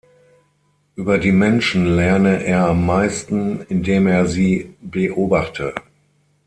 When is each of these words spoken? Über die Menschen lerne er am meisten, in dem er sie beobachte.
Über 0.95 1.19
die 1.19 1.31
Menschen 1.31 1.85
lerne 1.95 2.43
er 2.43 2.65
am 2.65 2.87
meisten, 2.87 3.61
in 3.69 3.83
dem 3.83 4.07
er 4.07 4.25
sie 4.25 4.73
beobachte. 4.81 5.75